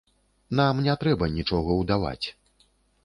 [0.59, 2.25] Нам не трэба нічога ўдаваць.